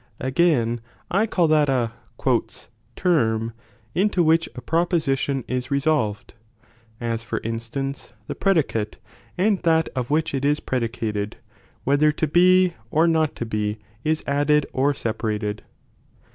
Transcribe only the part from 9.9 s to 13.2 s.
of which it is predicated, whether to be or